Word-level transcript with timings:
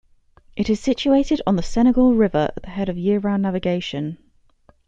It 0.55 0.67
is 0.67 0.79
situated 0.79 1.43
on 1.45 1.57
the 1.57 1.61
Senegal 1.61 2.15
River 2.15 2.51
at 2.57 2.63
the 2.63 2.69
head 2.71 2.89
of 2.89 2.97
year-round 2.97 3.43
navigation. 3.43 4.17